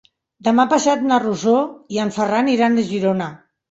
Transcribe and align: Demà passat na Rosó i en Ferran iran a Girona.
Demà 0.47 0.65
passat 0.71 1.05
na 1.11 1.21
Rosó 1.25 1.55
i 1.99 2.03
en 2.09 2.17
Ferran 2.19 2.53
iran 2.59 2.85
a 2.87 2.91
Girona. 2.93 3.35